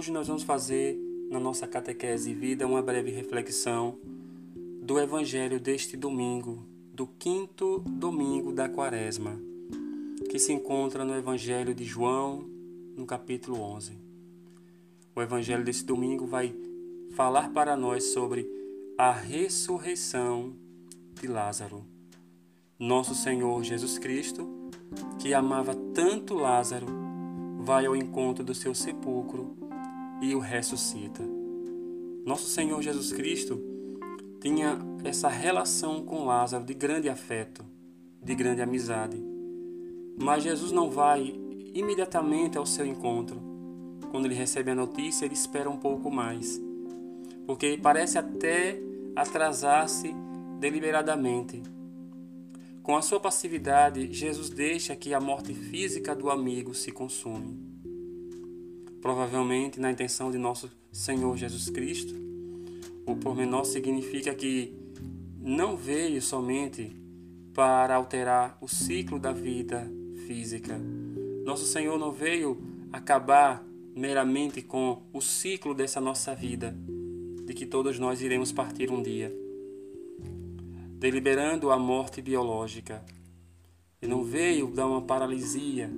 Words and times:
hoje 0.00 0.12
nós 0.12 0.28
vamos 0.28 0.44
fazer 0.44 0.98
na 1.30 1.38
nossa 1.38 1.66
catequese 1.66 2.32
vida 2.32 2.66
uma 2.66 2.80
breve 2.80 3.10
reflexão 3.10 3.98
do 4.82 4.98
evangelho 4.98 5.60
deste 5.60 5.94
domingo, 5.94 6.64
do 6.90 7.06
quinto 7.06 7.80
domingo 7.80 8.50
da 8.50 8.66
quaresma, 8.66 9.38
que 10.30 10.38
se 10.38 10.54
encontra 10.54 11.04
no 11.04 11.14
evangelho 11.14 11.74
de 11.74 11.84
João, 11.84 12.46
no 12.96 13.04
capítulo 13.04 13.60
11. 13.60 13.92
O 15.14 15.20
evangelho 15.20 15.62
deste 15.62 15.84
domingo 15.84 16.24
vai 16.24 16.54
falar 17.14 17.50
para 17.50 17.76
nós 17.76 18.04
sobre 18.04 18.48
a 18.96 19.12
ressurreição 19.12 20.54
de 21.12 21.26
Lázaro. 21.26 21.84
Nosso 22.78 23.14
Senhor 23.14 23.62
Jesus 23.62 23.98
Cristo, 23.98 24.48
que 25.18 25.34
amava 25.34 25.74
tanto 25.92 26.32
Lázaro, 26.32 26.86
vai 27.58 27.84
ao 27.84 27.94
encontro 27.94 28.42
do 28.42 28.54
seu 28.54 28.74
sepulcro 28.74 29.60
e 30.20 30.34
o 30.34 30.38
ressuscita. 30.38 31.22
Nosso 32.24 32.46
Senhor 32.46 32.80
Jesus 32.82 33.12
Cristo 33.12 33.60
tinha 34.40 34.78
essa 35.04 35.28
relação 35.28 36.02
com 36.02 36.24
Lázaro 36.24 36.64
de 36.64 36.74
grande 36.74 37.08
afeto, 37.08 37.64
de 38.22 38.34
grande 38.34 38.62
amizade. 38.62 39.22
Mas 40.18 40.42
Jesus 40.42 40.72
não 40.72 40.90
vai 40.90 41.34
imediatamente 41.74 42.58
ao 42.58 42.66
seu 42.66 42.86
encontro. 42.86 43.40
Quando 44.10 44.26
ele 44.26 44.34
recebe 44.34 44.70
a 44.70 44.74
notícia, 44.74 45.24
ele 45.24 45.34
espera 45.34 45.70
um 45.70 45.76
pouco 45.76 46.10
mais, 46.10 46.60
porque 47.46 47.78
parece 47.80 48.18
até 48.18 48.80
atrasar-se 49.14 50.14
deliberadamente. 50.58 51.62
Com 52.82 52.96
a 52.96 53.02
sua 53.02 53.20
passividade, 53.20 54.12
Jesus 54.12 54.50
deixa 54.50 54.96
que 54.96 55.14
a 55.14 55.20
morte 55.20 55.54
física 55.54 56.14
do 56.14 56.30
amigo 56.30 56.74
se 56.74 56.90
consume. 56.90 57.69
Provavelmente 59.00 59.80
na 59.80 59.90
intenção 59.90 60.30
de 60.30 60.38
nosso 60.38 60.70
Senhor 60.92 61.36
Jesus 61.36 61.70
Cristo, 61.70 62.14
o 63.06 63.16
pormenor 63.16 63.64
significa 63.64 64.34
que 64.34 64.74
não 65.40 65.76
veio 65.76 66.20
somente 66.20 66.94
para 67.54 67.94
alterar 67.94 68.58
o 68.60 68.68
ciclo 68.68 69.18
da 69.18 69.32
vida 69.32 69.90
física. 70.26 70.78
Nosso 71.44 71.64
Senhor 71.64 71.98
não 71.98 72.12
veio 72.12 72.60
acabar 72.92 73.64
meramente 73.94 74.62
com 74.62 75.02
o 75.12 75.20
ciclo 75.20 75.74
dessa 75.74 76.00
nossa 76.00 76.34
vida, 76.34 76.76
de 77.44 77.54
que 77.54 77.66
todos 77.66 77.98
nós 77.98 78.20
iremos 78.20 78.52
partir 78.52 78.90
um 78.90 79.02
dia, 79.02 79.34
deliberando 80.98 81.70
a 81.70 81.78
morte 81.78 82.22
biológica. 82.22 83.04
E 84.00 84.06
não 84.06 84.22
veio 84.22 84.68
dar 84.68 84.86
uma 84.86 85.02
paralisia, 85.02 85.90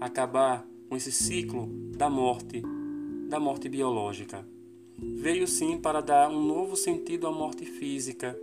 acabar 0.00 0.66
com 0.88 0.96
esse 0.96 1.12
ciclo 1.12 1.68
da 1.96 2.08
morte, 2.08 2.62
da 3.28 3.38
morte 3.38 3.68
biológica. 3.68 4.46
Veio 4.98 5.46
sim 5.46 5.78
para 5.78 6.00
dar 6.00 6.30
um 6.30 6.42
novo 6.42 6.76
sentido 6.76 7.26
à 7.26 7.32
morte 7.32 7.64
física 7.64 8.36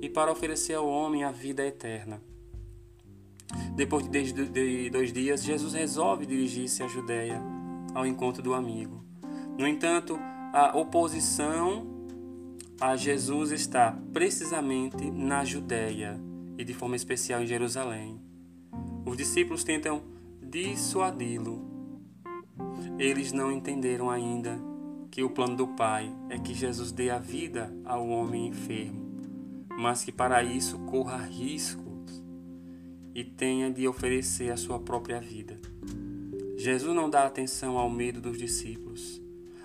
e 0.00 0.08
para 0.08 0.32
oferecer 0.32 0.74
ao 0.74 0.88
homem 0.88 1.24
a 1.24 1.30
vida 1.30 1.66
eterna. 1.66 2.22
Depois 3.76 4.08
de 4.08 4.90
dois 4.90 5.12
dias, 5.12 5.42
Jesus 5.42 5.74
resolve 5.74 6.26
dirigir-se 6.26 6.82
à 6.82 6.88
Judéia, 6.88 7.42
ao 7.94 8.06
encontro 8.06 8.42
do 8.42 8.54
amigo. 8.54 9.04
No 9.58 9.66
entanto, 9.66 10.18
a 10.52 10.76
oposição 10.76 11.94
a 12.80 12.96
Jesus 12.96 13.52
está 13.52 13.96
precisamente 14.12 15.10
na 15.10 15.44
Judéia 15.44 16.20
e 16.58 16.64
de 16.64 16.74
forma 16.74 16.96
especial 16.96 17.42
em 17.42 17.46
Jerusalém. 17.46 18.20
Os 19.06 19.16
discípulos 19.16 19.62
tentam 19.62 20.02
dissuadi-lo. 20.54 21.60
Eles 22.96 23.32
não 23.32 23.50
entenderam 23.50 24.08
ainda 24.08 24.56
que 25.10 25.24
o 25.24 25.30
plano 25.30 25.56
do 25.56 25.66
Pai 25.66 26.14
é 26.30 26.38
que 26.38 26.54
Jesus 26.54 26.92
dê 26.92 27.10
a 27.10 27.18
vida 27.18 27.76
ao 27.84 28.08
homem 28.08 28.46
enfermo, 28.46 29.04
mas 29.76 30.04
que 30.04 30.12
para 30.12 30.44
isso 30.44 30.78
corra 30.86 31.16
riscos 31.16 32.22
e 33.12 33.24
tenha 33.24 33.68
de 33.68 33.88
oferecer 33.88 34.52
a 34.52 34.56
sua 34.56 34.78
própria 34.78 35.20
vida. 35.20 35.60
Jesus 36.56 36.94
não 36.94 37.10
dá 37.10 37.26
atenção 37.26 37.76
ao 37.76 37.90
medo 37.90 38.20
dos 38.20 38.38
discípulos. 38.38 39.20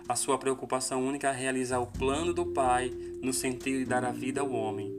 A 0.08 0.16
sua 0.16 0.40
preocupação 0.40 1.06
única 1.06 1.28
é 1.28 1.34
realizar 1.34 1.78
o 1.78 1.86
plano 1.86 2.34
do 2.34 2.48
Pai 2.48 2.92
no 3.22 3.32
sentido 3.32 3.78
de 3.78 3.86
dar 3.86 4.04
a 4.04 4.12
vida 4.12 4.42
ao 4.42 4.52
homem. 4.52 4.92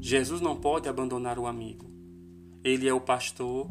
Jesus 0.00 0.40
não 0.40 0.54
pode 0.54 0.88
abandonar 0.88 1.40
o 1.40 1.46
amigo. 1.48 1.90
Ele 2.62 2.88
é 2.88 2.94
o 2.94 3.00
pastor 3.00 3.68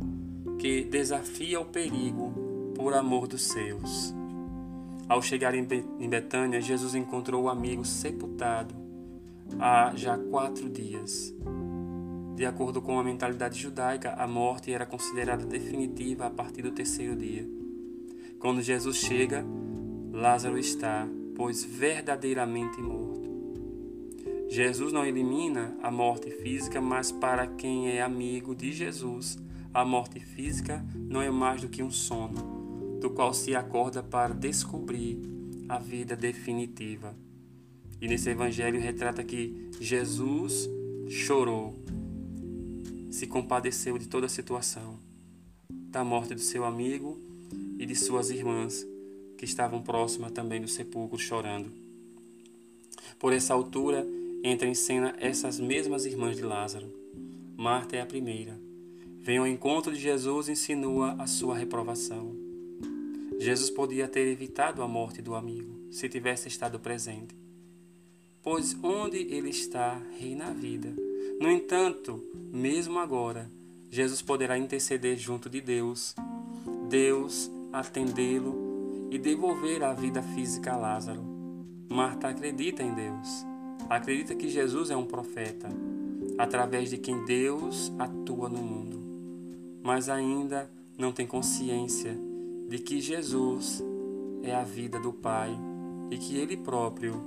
que 0.61 0.83
desafia 0.83 1.59
o 1.59 1.65
perigo 1.65 2.31
por 2.75 2.93
amor 2.93 3.27
dos 3.27 3.41
seus. 3.47 4.13
Ao 5.09 5.19
chegar 5.19 5.55
em 5.55 5.65
Betânia, 6.07 6.61
Jesus 6.61 6.93
encontrou 6.93 7.45
o 7.45 7.49
amigo 7.49 7.83
sepultado 7.83 8.75
há 9.59 9.91
já 9.95 10.19
quatro 10.19 10.69
dias. 10.69 11.33
De 12.35 12.45
acordo 12.45 12.79
com 12.79 12.99
a 12.99 13.03
mentalidade 13.03 13.59
judaica, 13.59 14.13
a 14.13 14.27
morte 14.27 14.71
era 14.71 14.85
considerada 14.85 15.43
definitiva 15.43 16.27
a 16.27 16.29
partir 16.29 16.61
do 16.61 16.71
terceiro 16.71 17.15
dia. 17.15 17.49
Quando 18.37 18.61
Jesus 18.61 18.97
chega, 18.97 19.43
Lázaro 20.13 20.59
está, 20.59 21.07
pois 21.35 21.63
verdadeiramente 21.63 22.79
morto. 22.79 23.31
Jesus 24.47 24.93
não 24.93 25.07
elimina 25.07 25.75
a 25.81 25.89
morte 25.89 26.29
física, 26.29 26.79
mas 26.79 27.11
para 27.11 27.47
quem 27.47 27.89
é 27.89 27.99
amigo 27.99 28.53
de 28.53 28.71
Jesus, 28.71 29.39
a 29.73 29.85
morte 29.85 30.19
física 30.19 30.85
não 30.95 31.21
é 31.21 31.31
mais 31.31 31.61
do 31.61 31.69
que 31.69 31.81
um 31.81 31.91
sono 31.91 32.61
do 33.01 33.09
qual 33.09 33.33
se 33.33 33.55
acorda 33.55 34.03
para 34.03 34.33
descobrir 34.33 35.19
a 35.67 35.79
vida 35.79 36.15
definitiva. 36.15 37.15
E 37.99 38.07
nesse 38.07 38.29
evangelho 38.29 38.79
retrata 38.79 39.23
que 39.23 39.69
Jesus 39.79 40.69
chorou, 41.09 41.75
se 43.09 43.25
compadeceu 43.25 43.97
de 43.97 44.07
toda 44.07 44.27
a 44.27 44.29
situação, 44.29 44.99
da 45.69 46.03
morte 46.03 46.35
do 46.35 46.39
seu 46.39 46.63
amigo 46.63 47.19
e 47.79 47.85
de 47.85 47.95
suas 47.95 48.29
irmãs, 48.29 48.85
que 49.37 49.45
estavam 49.45 49.81
próximas 49.81 50.31
também 50.31 50.61
do 50.61 50.67
sepulcro 50.67 51.17
chorando. 51.17 51.71
Por 53.17 53.33
essa 53.33 53.53
altura, 53.53 54.05
entra 54.43 54.67
em 54.67 54.75
cena 54.75 55.15
essas 55.17 55.59
mesmas 55.59 56.05
irmãs 56.05 56.35
de 56.35 56.43
Lázaro. 56.43 56.87
Marta 57.57 57.95
é 57.95 58.01
a 58.01 58.05
primeira. 58.05 58.70
Vem 59.23 59.37
ao 59.37 59.45
encontro 59.45 59.93
de 59.93 59.99
Jesus 59.99 60.47
e 60.47 60.53
insinua 60.53 61.15
a 61.19 61.27
sua 61.27 61.55
reprovação. 61.55 62.35
Jesus 63.39 63.69
podia 63.69 64.07
ter 64.07 64.27
evitado 64.27 64.81
a 64.81 64.87
morte 64.87 65.21
do 65.21 65.35
amigo 65.35 65.79
se 65.91 66.09
tivesse 66.09 66.47
estado 66.47 66.79
presente, 66.79 67.35
pois 68.41 68.75
onde 68.81 69.17
ele 69.17 69.49
está, 69.49 70.01
reina 70.19 70.47
a 70.47 70.53
vida. 70.53 70.91
No 71.39 71.51
entanto, 71.51 72.23
mesmo 72.51 72.97
agora, 72.97 73.51
Jesus 73.91 74.21
poderá 74.21 74.57
interceder 74.57 75.17
junto 75.17 75.49
de 75.49 75.61
Deus, 75.61 76.15
Deus 76.89 77.51
atendê-lo 77.71 79.09
e 79.11 79.19
devolver 79.19 79.83
a 79.83 79.93
vida 79.93 80.23
física 80.23 80.73
a 80.73 80.77
Lázaro. 80.77 81.21
Marta 81.89 82.29
acredita 82.29 82.81
em 82.81 82.93
Deus, 82.93 83.45
acredita 83.89 84.33
que 84.33 84.49
Jesus 84.49 84.89
é 84.89 84.95
um 84.95 85.05
profeta, 85.05 85.67
através 86.37 86.89
de 86.89 86.97
quem 86.97 87.25
Deus 87.25 87.91
atua 87.99 88.47
no 88.47 88.59
mundo, 88.59 89.00
mas 89.83 90.09
ainda 90.09 90.69
não 90.97 91.11
tem 91.11 91.25
consciência 91.25 92.15
de 92.67 92.79
que 92.79 93.01
Jesus 93.01 93.83
é 94.43 94.53
a 94.53 94.63
vida 94.63 94.99
do 94.99 95.11
Pai 95.11 95.51
e 96.09 96.17
que 96.17 96.37
Ele 96.37 96.57
próprio 96.57 97.21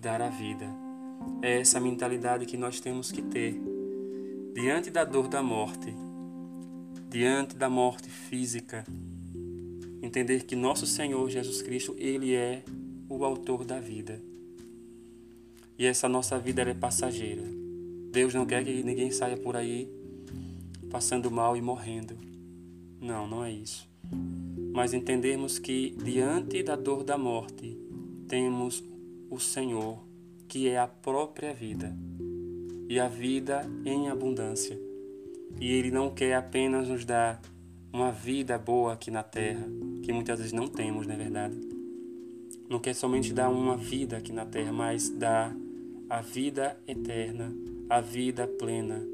dará 0.00 0.28
vida. 0.28 0.66
É 1.40 1.60
essa 1.60 1.78
mentalidade 1.78 2.46
que 2.46 2.56
nós 2.56 2.80
temos 2.80 3.12
que 3.12 3.22
ter 3.22 3.60
diante 4.54 4.90
da 4.90 5.04
dor 5.04 5.28
da 5.28 5.42
morte, 5.42 5.94
diante 7.08 7.56
da 7.56 7.70
morte 7.70 8.10
física. 8.10 8.84
Entender 10.02 10.44
que 10.44 10.56
nosso 10.56 10.86
Senhor 10.86 11.30
Jesus 11.30 11.62
Cristo, 11.62 11.94
Ele 11.96 12.34
é 12.34 12.62
o 13.08 13.24
autor 13.24 13.64
da 13.64 13.78
vida. 13.78 14.20
E 15.78 15.86
essa 15.86 16.08
nossa 16.08 16.38
vida 16.38 16.62
é 16.62 16.74
passageira. 16.74 17.42
Deus 18.10 18.34
não 18.34 18.44
quer 18.44 18.64
que 18.64 18.82
ninguém 18.82 19.10
saia 19.10 19.36
por 19.36 19.56
aí 19.56 19.88
passando 20.92 21.30
mal 21.30 21.56
e 21.56 21.62
morrendo. 21.62 22.14
Não, 23.00 23.26
não 23.26 23.44
é 23.44 23.50
isso 23.50 23.90
mas 24.72 24.94
entendermos 24.94 25.58
que 25.58 25.94
diante 26.02 26.62
da 26.62 26.74
dor 26.74 27.04
da 27.04 27.18
morte 27.18 27.78
temos 28.26 28.82
o 29.30 29.38
Senhor, 29.38 30.02
que 30.48 30.68
é 30.68 30.78
a 30.78 30.86
própria 30.86 31.52
vida, 31.52 31.94
e 32.88 32.98
a 32.98 33.06
vida 33.06 33.68
em 33.84 34.08
abundância. 34.08 34.78
E 35.60 35.70
Ele 35.70 35.90
não 35.90 36.10
quer 36.10 36.34
apenas 36.34 36.88
nos 36.88 37.04
dar 37.04 37.40
uma 37.92 38.10
vida 38.10 38.58
boa 38.58 38.94
aqui 38.94 39.10
na 39.10 39.22
terra, 39.22 39.66
que 40.02 40.12
muitas 40.12 40.38
vezes 40.38 40.52
não 40.52 40.66
temos, 40.66 41.06
não 41.06 41.14
é 41.14 41.18
verdade? 41.18 41.60
Não 42.68 42.80
quer 42.80 42.94
somente 42.94 43.34
dar 43.34 43.50
uma 43.50 43.76
vida 43.76 44.16
aqui 44.16 44.32
na 44.32 44.46
terra, 44.46 44.72
mas 44.72 45.10
dar 45.10 45.54
a 46.08 46.22
vida 46.22 46.78
eterna, 46.86 47.54
a 47.90 48.00
vida 48.00 48.46
plena, 48.46 49.06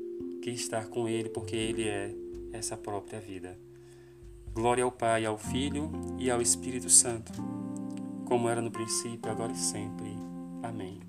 que 0.43 0.51
está 0.51 0.85
com 0.85 1.09
Ele, 1.09 1.29
porque 1.29 1.57
Ele 1.57 1.89
é 1.89 2.15
essa 2.53 2.77
própria 2.77 3.21
vida. 3.21 3.59
Glória 4.53 4.85
ao 4.85 4.93
Pai, 4.93 5.25
ao 5.25 5.39
Filho 5.39 5.91
e 6.19 6.31
ao 6.31 6.43
Espírito 6.43 6.91
Santo, 6.91 7.33
como 8.25 8.49
era 8.49 8.61
no 8.61 8.71
princípio, 8.71 9.31
agora 9.31 9.53
e 9.53 9.57
sempre. 9.57 10.17
Amém. 10.63 11.08